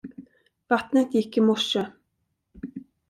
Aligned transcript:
Vattnet 0.69 1.13
gick 1.13 1.37
i 1.37 1.41
morse. 1.41 1.85